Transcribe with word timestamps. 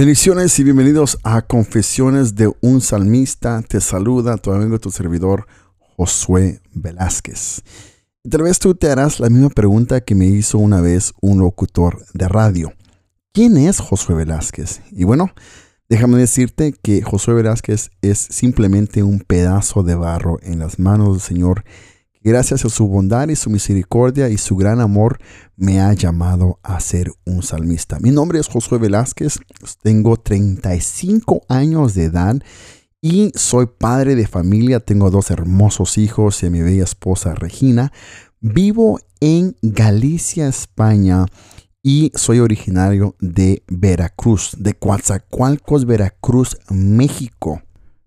Bendiciones 0.00 0.58
y 0.58 0.64
bienvenidos 0.64 1.18
a 1.24 1.42
Confesiones 1.42 2.34
de 2.34 2.50
un 2.62 2.80
Salmista. 2.80 3.60
Te 3.60 3.82
saluda 3.82 4.38
tu 4.38 4.50
amigo, 4.50 4.78
tu 4.78 4.90
servidor, 4.90 5.46
Josué 5.76 6.62
Velázquez. 6.72 7.60
Tal 8.26 8.44
vez 8.44 8.58
tú 8.58 8.74
te 8.74 8.90
harás 8.90 9.20
la 9.20 9.28
misma 9.28 9.50
pregunta 9.50 10.00
que 10.00 10.14
me 10.14 10.24
hizo 10.24 10.56
una 10.56 10.80
vez 10.80 11.12
un 11.20 11.40
locutor 11.40 12.02
de 12.14 12.28
radio. 12.28 12.72
¿Quién 13.34 13.58
es 13.58 13.78
Josué 13.78 14.14
Velázquez? 14.14 14.80
Y 14.90 15.04
bueno, 15.04 15.32
déjame 15.90 16.16
decirte 16.16 16.72
que 16.72 17.02
Josué 17.02 17.34
Velázquez 17.34 17.90
es 18.00 18.16
simplemente 18.18 19.02
un 19.02 19.20
pedazo 19.20 19.82
de 19.82 19.96
barro 19.96 20.38
en 20.42 20.60
las 20.60 20.78
manos 20.78 21.10
del 21.10 21.20
Señor 21.20 21.64
Gracias 22.22 22.66
a 22.66 22.68
su 22.68 22.86
bondad 22.86 23.28
y 23.30 23.36
su 23.36 23.48
misericordia 23.48 24.28
y 24.28 24.36
su 24.36 24.54
gran 24.54 24.80
amor 24.80 25.18
me 25.56 25.80
ha 25.80 25.94
llamado 25.94 26.58
a 26.62 26.78
ser 26.78 27.10
un 27.24 27.42
salmista. 27.42 27.98
Mi 27.98 28.10
nombre 28.10 28.38
es 28.38 28.46
Josué 28.46 28.76
Velázquez, 28.76 29.38
tengo 29.82 30.18
35 30.18 31.40
años 31.48 31.94
de 31.94 32.04
edad 32.04 32.36
y 33.00 33.32
soy 33.34 33.66
padre 33.66 34.16
de 34.16 34.26
familia, 34.26 34.80
tengo 34.80 35.10
dos 35.10 35.30
hermosos 35.30 35.96
hijos 35.96 36.42
y 36.42 36.50
mi 36.50 36.60
bella 36.60 36.84
esposa 36.84 37.34
Regina. 37.34 37.90
Vivo 38.40 39.00
en 39.20 39.56
Galicia, 39.62 40.46
España 40.46 41.24
y 41.82 42.12
soy 42.14 42.40
originario 42.40 43.16
de 43.20 43.62
Veracruz, 43.66 44.56
de 44.58 44.74
Coatzacoalcos, 44.74 45.86
Veracruz, 45.86 46.58
México. 46.68 47.62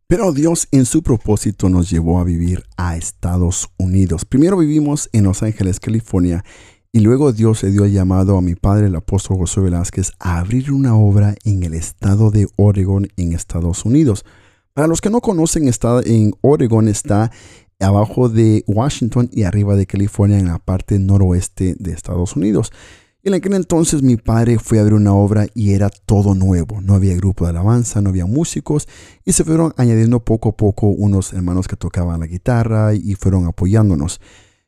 Pero 0.08 0.32
Dios 0.32 0.68
en 0.72 0.86
su 0.86 1.02
propósito 1.02 1.70
nos 1.70 1.90
llevó 1.90 2.20
a 2.20 2.24
vivir 2.24 2.64
a 2.78 2.98
Estados 2.98 3.70
Unidos. 3.78 4.26
Primero 4.26 4.58
vivimos 4.58 5.10
en 5.14 5.24
Los 5.24 5.44
Ángeles, 5.44 5.80
California, 5.80 6.44
y 6.92 7.00
luego 7.00 7.34
Dios 7.34 7.64
le 7.64 7.72
dio 7.72 7.88
llamado 7.88 8.38
a 8.38 8.42
mi 8.42 8.54
padre, 8.54 8.86
el 8.86 8.96
apóstol 8.96 9.38
José 9.38 9.62
Velázquez, 9.62 10.12
a 10.20 10.38
abrir 10.38 10.72
una 10.72 10.96
obra 10.96 11.36
en 11.44 11.64
el 11.64 11.74
estado 11.74 12.30
de 12.30 12.48
Oregon, 12.56 13.08
en 13.18 13.34
Estados 13.34 13.84
Unidos. 13.84 14.24
Para 14.74 14.88
los 14.88 15.02
que 15.02 15.10
no 15.10 15.20
conocen, 15.22 15.68
está 15.68 16.02
en 16.06 16.34
Oregon 16.42 16.88
está 16.88 17.32
abajo 17.80 18.30
de 18.30 18.64
Washington 18.68 19.30
y 19.32 19.44
arriba 19.44 19.76
de 19.76 19.88
California 19.88 20.38
en 20.38 20.48
la 20.48 20.60
parte 20.60 21.00
noroeste 21.00 21.76
de 21.80 21.92
Estados 21.92 22.36
Unidos. 22.36 22.72
En 23.26 23.34
aquel 23.34 23.54
entonces 23.54 24.02
mi 24.02 24.18
padre 24.18 24.60
fue 24.60 24.80
a 24.80 24.84
ver 24.84 24.94
una 24.94 25.14
obra 25.14 25.48
y 25.56 25.72
era 25.72 25.90
todo 25.90 26.36
nuevo. 26.36 26.82
No 26.82 26.94
había 26.94 27.16
grupo 27.16 27.46
de 27.46 27.52
alabanza, 27.52 28.02
no 28.02 28.10
había 28.10 28.26
músicos 28.26 28.90
y 29.24 29.32
se 29.32 29.46
fueron 29.46 29.74
añadiendo 29.78 30.20
poco 30.20 30.50
a 30.50 30.58
poco 30.58 30.88
unos 30.88 31.32
hermanos 31.32 31.70
que 31.70 31.78
tocaban 31.78 32.20
la 32.20 32.28
guitarra 32.28 32.94
y 32.94 33.16
fueron 33.16 33.46
apoyándonos. 33.46 34.20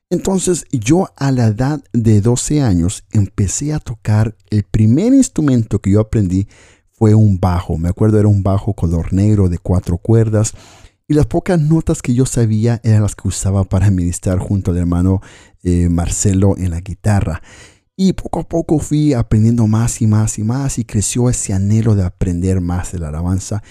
Entonces 0.09 0.63
yo 0.71 1.09
a 1.17 1.33
la 1.33 1.47
edad 1.47 1.83
de 1.91 2.21
12 2.21 2.61
años 2.61 3.03
empecé 3.11 3.73
a 3.73 3.79
tocar 3.79 4.37
el 4.49 4.63
primer 4.63 5.13
instrumento 5.13 5.79
que 5.79 5.91
yo 5.91 5.99
aprendí 5.99 6.47
fue 6.93 7.13
un 7.13 7.37
bajo. 7.41 7.77
Me 7.77 7.89
acuerdo 7.89 8.19
era 8.19 8.29
un 8.29 8.41
bajo 8.41 8.73
color 8.73 9.11
negro 9.11 9.49
de 9.49 9.57
cuatro 9.57 9.97
cuerdas 9.97 10.53
y 11.09 11.13
las 11.13 11.25
pocas 11.25 11.59
notas 11.59 12.01
que 12.01 12.13
yo 12.13 12.25
sabía 12.25 12.79
eran 12.85 13.01
las 13.01 13.15
que 13.15 13.27
usaba 13.27 13.65
para 13.65 13.91
ministrar 13.91 14.39
junto 14.39 14.71
al 14.71 14.77
hermano 14.77 15.21
eh, 15.61 15.89
Marcelo 15.89 16.55
en 16.57 16.69
la 16.71 16.79
guitarra. 16.79 17.41
Y 17.97 18.13
poco 18.13 18.41
a 18.41 18.47
poco 18.47 18.79
fui 18.79 19.13
aprendiendo 19.13 19.67
más 19.67 20.01
y 20.01 20.07
más 20.07 20.37
y 20.37 20.43
más 20.43 20.79
y 20.79 20.83
creció 20.83 21.29
ese 21.29 21.53
anhelo 21.53 21.95
de 21.95 22.03
aprender 22.03 22.59
más 22.59 22.91
de 22.91 22.99
la 22.99 23.07
alabanza. 23.07 23.63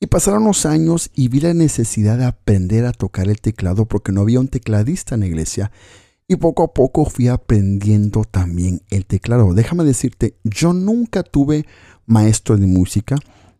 Y 0.00 0.06
pasaron 0.06 0.44
los 0.44 0.66
años 0.66 1.10
y 1.14 1.28
vi 1.28 1.40
la 1.40 1.54
necesidad 1.54 2.18
de 2.18 2.24
aprender 2.24 2.86
a 2.86 2.92
tocar 2.92 3.28
el 3.28 3.40
teclado 3.40 3.86
porque 3.86 4.10
no 4.10 4.22
había 4.22 4.40
un 4.40 4.48
tecladista 4.48 5.14
en 5.14 5.20
la 5.20 5.26
iglesia. 5.26 5.70
Y 6.26 6.36
poco 6.36 6.64
a 6.64 6.74
poco 6.74 7.04
fui 7.04 7.28
aprendiendo 7.28 8.24
también 8.24 8.82
el 8.90 9.06
teclado. 9.06 9.54
Déjame 9.54 9.84
decirte, 9.84 10.36
yo 10.42 10.72
nunca 10.72 11.22
tuve 11.22 11.64
maestro 12.04 12.56
de 12.56 12.66
música, 12.66 13.16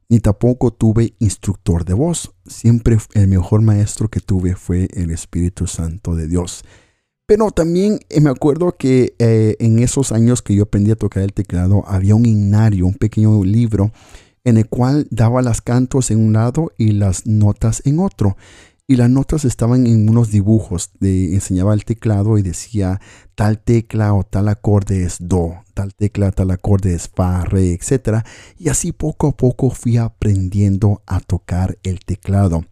ni 0.08 0.18
tampoco 0.20 0.72
tuve 0.72 1.14
instructor 1.20 1.84
de 1.84 1.94
voz. 1.94 2.32
Siempre 2.46 2.98
el 3.14 3.28
mejor 3.28 3.62
maestro 3.62 4.08
que 4.08 4.20
tuve 4.20 4.56
fue 4.56 4.88
el 4.94 5.10
Espíritu 5.10 5.66
Santo 5.66 6.14
de 6.14 6.26
Dios. 6.26 6.64
Pero 7.28 7.50
también 7.50 8.00
eh, 8.08 8.22
me 8.22 8.30
acuerdo 8.30 8.74
que 8.78 9.14
eh, 9.18 9.54
en 9.58 9.80
esos 9.80 10.12
años 10.12 10.40
que 10.40 10.54
yo 10.54 10.62
aprendí 10.62 10.92
a 10.92 10.96
tocar 10.96 11.22
el 11.22 11.34
teclado 11.34 11.84
había 11.86 12.14
un 12.14 12.24
himnario, 12.24 12.86
un 12.86 12.94
pequeño 12.94 13.44
libro 13.44 13.92
en 14.44 14.56
el 14.56 14.66
cual 14.66 15.06
daba 15.10 15.42
las 15.42 15.60
cantos 15.60 16.10
en 16.10 16.24
un 16.24 16.32
lado 16.32 16.72
y 16.78 16.92
las 16.92 17.26
notas 17.26 17.82
en 17.84 17.98
otro. 17.98 18.38
Y 18.86 18.96
las 18.96 19.10
notas 19.10 19.44
estaban 19.44 19.86
en 19.86 20.08
unos 20.08 20.30
dibujos. 20.30 20.88
De, 21.00 21.34
enseñaba 21.34 21.74
el 21.74 21.84
teclado 21.84 22.38
y 22.38 22.42
decía 22.42 22.98
tal 23.34 23.58
tecla 23.58 24.14
o 24.14 24.24
tal 24.24 24.48
acorde 24.48 25.04
es 25.04 25.18
do, 25.20 25.52
tal 25.74 25.94
tecla, 25.94 26.32
tal 26.32 26.50
acorde 26.50 26.94
es 26.94 27.10
fa, 27.14 27.44
re, 27.44 27.72
etc. 27.74 28.24
Y 28.56 28.70
así 28.70 28.92
poco 28.92 29.26
a 29.26 29.36
poco 29.36 29.68
fui 29.68 29.98
aprendiendo 29.98 31.02
a 31.06 31.20
tocar 31.20 31.78
el 31.82 32.00
teclado. 32.00 32.64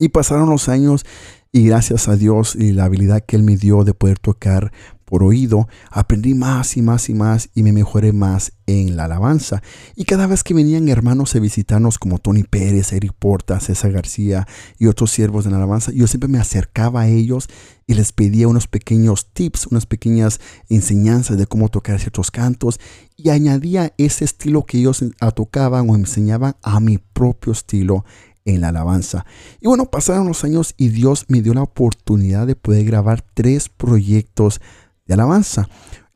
Y 0.00 0.08
pasaron 0.08 0.50
los 0.50 0.68
años 0.68 1.06
y 1.56 1.64
gracias 1.64 2.06
a 2.08 2.16
Dios 2.16 2.54
y 2.54 2.72
la 2.72 2.84
habilidad 2.84 3.24
que 3.24 3.34
Él 3.34 3.42
me 3.42 3.56
dio 3.56 3.82
de 3.82 3.94
poder 3.94 4.18
tocar 4.18 4.72
por 5.06 5.22
oído, 5.22 5.68
aprendí 5.90 6.34
más 6.34 6.76
y 6.76 6.82
más 6.82 7.08
y 7.08 7.14
más 7.14 7.48
y 7.54 7.62
me 7.62 7.72
mejoré 7.72 8.12
más 8.12 8.52
en 8.66 8.94
la 8.94 9.04
alabanza. 9.04 9.62
Y 9.94 10.04
cada 10.04 10.26
vez 10.26 10.44
que 10.44 10.52
venían 10.52 10.86
hermanos 10.90 11.34
a 11.34 11.38
visitarnos 11.38 11.96
como 11.96 12.18
Tony 12.18 12.42
Pérez, 12.42 12.92
Eric 12.92 13.14
Porta, 13.18 13.58
César 13.58 13.92
García 13.92 14.46
y 14.78 14.86
otros 14.86 15.10
siervos 15.12 15.46
de 15.46 15.50
la 15.50 15.56
alabanza, 15.56 15.92
yo 15.92 16.06
siempre 16.06 16.28
me 16.28 16.38
acercaba 16.38 17.02
a 17.02 17.08
ellos 17.08 17.48
y 17.86 17.94
les 17.94 18.12
pedía 18.12 18.48
unos 18.48 18.66
pequeños 18.66 19.32
tips, 19.32 19.68
unas 19.68 19.86
pequeñas 19.86 20.40
enseñanzas 20.68 21.38
de 21.38 21.46
cómo 21.46 21.70
tocar 21.70 21.98
ciertos 22.00 22.30
cantos 22.30 22.80
y 23.16 23.30
añadía 23.30 23.94
ese 23.96 24.26
estilo 24.26 24.66
que 24.66 24.76
ellos 24.76 25.02
tocaban 25.34 25.88
o 25.88 25.96
enseñaban 25.96 26.56
a 26.62 26.80
mi 26.80 26.98
propio 26.98 27.52
estilo 27.52 28.04
en 28.46 28.62
la 28.62 28.68
alabanza. 28.68 29.26
Y 29.60 29.66
bueno, 29.66 29.90
pasaron 29.90 30.26
los 30.26 30.42
años 30.44 30.74
y 30.78 30.88
Dios 30.88 31.26
me 31.28 31.42
dio 31.42 31.52
la 31.52 31.62
oportunidad 31.62 32.46
de 32.46 32.56
poder 32.56 32.86
grabar 32.86 33.22
tres 33.34 33.68
proyectos 33.68 34.60
de 35.04 35.14
alabanza. 35.14 35.68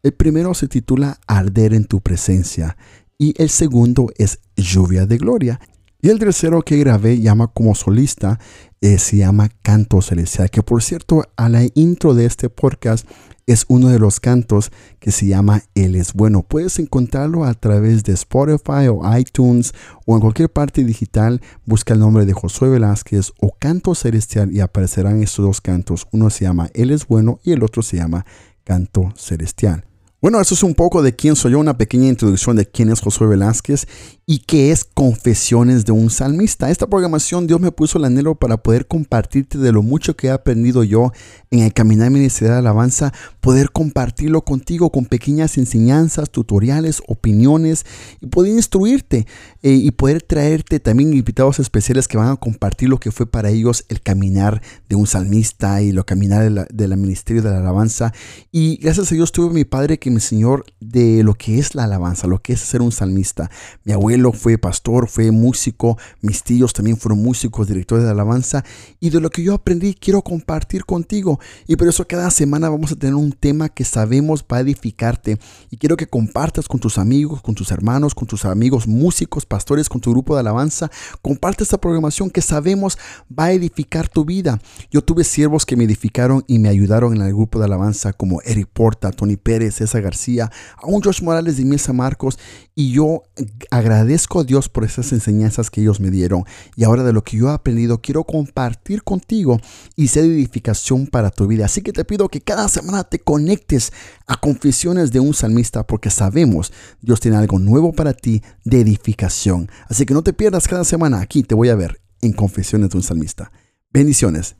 El 0.03 0.13
primero 0.13 0.55
se 0.55 0.69
titula 0.69 1.21
Arder 1.27 1.75
en 1.75 1.85
tu 1.85 2.01
presencia 2.01 2.79
y 3.19 3.35
el 3.37 3.51
segundo 3.51 4.11
es 4.17 4.39
Lluvia 4.57 5.05
de 5.05 5.19
Gloria. 5.19 5.61
Y 6.01 6.09
el 6.09 6.19
tercero 6.19 6.63
que 6.63 6.79
grabé 6.79 7.21
llama 7.21 7.49
como 7.49 7.75
solista 7.75 8.39
eh, 8.81 8.97
se 8.97 9.19
llama 9.19 9.51
Canto 9.61 10.01
Celestial, 10.01 10.49
que 10.49 10.63
por 10.63 10.83
cierto 10.83 11.25
a 11.37 11.51
la 11.51 11.63
intro 11.75 12.15
de 12.15 12.25
este 12.25 12.49
podcast 12.49 13.07
es 13.53 13.65
uno 13.69 13.89
de 13.89 13.99
los 13.99 14.21
cantos 14.21 14.71
que 14.99 15.11
se 15.11 15.27
llama 15.27 15.63
Él 15.75 15.97
es 15.97 16.13
bueno. 16.15 16.43
Puedes 16.43 16.79
encontrarlo 16.79 17.45
a 17.45 17.55
través 17.55 18.05
de 18.05 18.13
Spotify 18.13 18.89
o 18.89 19.03
iTunes 19.17 19.75
o 20.07 20.15
en 20.15 20.21
cualquier 20.21 20.51
parte 20.51 20.85
digital. 20.85 21.41
Busca 21.65 21.95
el 21.95 22.01
nombre 22.01 22.27
de 22.27 22.33
Josué 22.33 22.69
Velázquez 22.69 23.33
o 23.41 23.53
Canto 23.59 23.95
Celestial 23.95 24.53
y 24.53 24.61
aparecerán 24.61 25.23
estos 25.23 25.45
dos 25.45 25.61
cantos. 25.61 26.07
Uno 26.13 26.31
se 26.31 26.45
llama 26.45 26.71
Él 26.75 26.91
es 26.91 27.07
bueno 27.07 27.41
y 27.43 27.53
el 27.53 27.63
otro 27.63 27.83
se 27.83 27.97
llama 27.97 28.25
Canto 28.65 29.13
Celestial. 29.17 29.90
Bueno, 30.23 30.39
eso 30.39 30.53
es 30.53 30.63
un 30.63 30.75
poco 30.75 31.01
de 31.03 31.17
quién 31.17 31.35
soy 31.35 31.53
yo, 31.53 31.59
una 31.59 31.79
pequeña 31.79 32.09
introducción 32.09 32.55
de 32.55 32.67
quién 32.67 32.91
es 32.91 33.01
Josué 33.01 33.27
Velázquez 33.27 33.87
y 34.27 34.41
qué 34.41 34.71
es 34.71 34.85
Confesiones 34.85 35.87
de 35.87 35.93
un 35.93 36.11
Salmista. 36.11 36.71
Esta 36.71 36.87
programación 36.87 37.47
Dios 37.47 37.59
me 37.59 37.73
puso 37.73 37.97
el 37.97 38.05
anhelo 38.05 38.35
para 38.35 38.59
poder 38.59 38.87
compartirte 38.87 39.57
de 39.57 39.73
lo 39.73 39.83
mucho 39.83 40.17
que 40.17 40.27
he 40.27 40.31
aprendido 40.31 40.85
yo 40.85 41.11
en 41.51 41.61
el 41.61 41.73
caminar 41.73 42.11
ministerial 42.11 42.57
de 42.57 42.59
alabanza, 42.59 43.15
poder 43.41 43.71
compartirlo 43.71 44.43
contigo 44.43 44.93
con 44.93 45.07
pequeñas 45.07 45.57
enseñanzas, 45.57 46.29
tutoriales, 46.29 47.03
opiniones 47.09 47.87
y 48.21 48.27
poder 48.27 48.53
instruirte 48.53 49.27
eh, 49.63 49.73
y 49.73 49.91
poder 49.91 50.21
traerte 50.21 50.81
también 50.81 51.15
invitados 51.15 51.61
especiales 51.61 52.09
que 52.09 52.19
van 52.19 52.29
a 52.29 52.37
compartir 52.37 52.91
lo 52.91 53.01
que 53.01 53.11
fue 53.11 53.25
para 53.25 53.49
ellos 53.49 53.87
el 53.89 54.03
caminar 54.03 54.61
de 54.87 54.97
un 54.97 55.07
salmista 55.07 55.81
y 55.81 55.93
lo 55.93 56.05
caminar 56.05 56.43
de 56.43 56.51
la, 56.51 56.67
de 56.71 56.97
ministerio 56.97 57.41
de 57.41 57.51
la 57.51 57.61
alabanza. 57.61 58.13
Y 58.53 58.77
gracias 58.77 59.11
a 59.11 59.15
Dios 59.15 59.33
tuve 59.33 59.53
mi 59.55 59.65
padre 59.65 59.99
que 59.99 60.10
mi 60.11 60.21
Señor 60.21 60.65
de 60.81 61.23
lo 61.23 61.35
que 61.35 61.59
es 61.59 61.75
la 61.75 61.85
alabanza, 61.85 62.27
lo 62.27 62.41
que 62.41 62.53
es 62.53 62.61
ser 62.61 62.83
un 62.83 62.93
salmista. 62.93 63.51
Mi 63.85 63.93
abuelo 63.93 64.33
fue 64.33 64.59
pastor, 64.59 65.09
fue 65.09 65.31
músico, 65.31 65.99
mis 66.21 66.43
tíos 66.43 66.73
también 66.73 66.97
fueron 66.97 67.23
músicos, 67.23 67.67
directores 67.67 68.05
de 68.05 68.11
alabanza, 68.11 68.65
y 68.99 69.11
de 69.11 69.21
lo 69.21 69.31
que 69.31 69.43
yo 69.43 69.55
aprendí 69.55 69.95
quiero 69.95 70.23
compartir 70.23 70.85
contigo. 70.85 71.41
Y 71.67 71.77
por 71.77 71.89
eso 71.89 72.07
cada 72.07 72.31
semana 72.31 72.69
vamos 72.69 72.93
a 72.93 72.97
tener 72.97 73.15
un 73.15 73.33
tema 73.33 73.69
que 73.69 73.85
sabemos 73.85 74.45
va 74.51 74.59
a 74.59 74.61
edificarte. 74.61 75.39
Y 75.71 75.77
quiero 75.77 75.97
que 75.97 76.07
compartas 76.07 76.69
con 76.69 76.81
tus 76.81 76.99
amigos, 76.99 77.43
con 77.43 77.55
tus 77.55 77.71
hermanos, 77.71 78.15
con 78.15 78.27
tus 78.27 78.45
amigos 78.45 78.87
músicos, 78.87 79.47
pastores, 79.47 79.89
con 79.89 80.01
tu 80.01 80.11
grupo 80.11 80.35
de 80.35 80.41
alabanza. 80.41 80.91
Comparte 81.23 81.65
esta 81.65 81.79
programación 81.79 82.31
que 82.31 82.43
sabemos 82.43 82.99
va 83.37 83.45
a 83.47 83.53
edificar 83.53 84.09
tu 84.09 84.25
vida. 84.25 84.61
Yo 84.91 85.03
tuve 85.03 85.25
siervos 85.25 85.67
que 85.67 85.77
me 85.77 85.85
edificaron 85.85 86.45
y 86.47 86.59
me 86.59 86.69
ayudaron 86.69 87.15
en 87.15 87.23
el 87.23 87.35
grupo 87.35 87.59
de 87.59 87.67
alabanza 87.67 88.13
como 88.13 88.41
Eric 88.43 88.69
Porta, 88.73 89.11
Tony 89.11 89.37
Pérez, 89.37 89.81
esa 89.81 90.00
García, 90.01 90.51
a 90.77 90.87
un 90.87 91.03
Josh 91.03 91.23
Morales 91.23 91.57
de 91.57 91.65
Miesa 91.65 91.93
Marcos, 91.93 92.39
y 92.75 92.93
yo 92.93 93.23
agradezco 93.71 94.41
a 94.41 94.45
Dios 94.45 94.69
por 94.69 94.85
esas 94.85 95.13
enseñanzas 95.13 95.71
que 95.71 95.81
ellos 95.81 96.01
me 96.01 96.11
dieron. 96.11 96.45
Y 96.77 96.85
ahora 96.85 97.03
de 97.03 97.13
lo 97.13 97.23
que 97.23 97.37
yo 97.37 97.49
he 97.49 97.53
aprendido, 97.53 98.01
quiero 98.01 98.25
compartir 98.25 99.03
contigo 99.03 99.61
y 99.97 100.09
ser 100.09 100.25
edificación 100.25 101.07
para 101.07 101.31
tu 101.31 101.47
vida. 101.47 101.67
Así 101.67 101.83
que 101.83 101.93
te 101.93 102.05
pido 102.05 102.29
que 102.29 102.41
cada 102.41 102.69
semana 102.69 103.05
te 103.05 103.19
conectes 103.19 103.93
a 104.27 104.37
confesiones 104.39 105.13
de 105.13 105.21
un 105.21 105.35
salmista, 105.35 105.87
porque 105.87 106.11
sabemos 106.11 106.73
Dios 107.01 107.21
tiene 107.21 107.37
algo 107.37 107.59
nuevo 107.59 107.93
para 107.93 108.13
ti 108.13 108.43
de 108.65 108.81
edificación. 108.81 109.71
Así 109.89 110.07
que 110.07 110.15
no 110.15 110.23
te 110.23 110.33
pierdas 110.33 110.69
cada 110.69 110.85
semana 110.85 111.21
aquí, 111.21 111.43
te 111.43 111.55
voy 111.55 111.69
a 111.69 111.75
ver 111.75 112.01
en 112.21 112.33
confesiones 112.33 112.91
de 112.91 112.97
un 112.97 113.03
salmista. 113.03 113.51
Bendiciones. 113.93 114.57